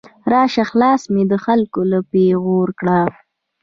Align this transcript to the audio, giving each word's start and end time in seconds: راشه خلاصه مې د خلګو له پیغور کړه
راشه 0.31 0.63
خلاصه 0.69 1.07
مې 1.13 1.23
د 1.31 1.33
خلګو 1.43 1.81
له 1.91 1.99
پیغور 2.11 2.69
کړه 2.79 2.99